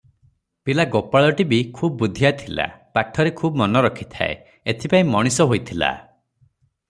[0.67, 2.65] ପିଲା ଗୋପାଳଟି ବି ଖୁବ୍ ବୁଦ୍ଧିଆ ଥିଲା;
[2.97, 4.39] ପାଠରେ ଖୁବ୍ ମନ ରଖିଥାଏ,
[4.73, 5.93] ଏଥିପାଇଁ ମଣିଷ ହୋଇଥିଲା।